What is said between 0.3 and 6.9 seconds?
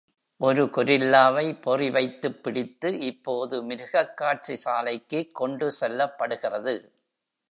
ஒரு கொரில்லாவை பொறிவைத்துப் பிடித்து இப்போது மிருகக்காட்சிசாலைக்கு கொண்டு செல்லப்படுகிறது.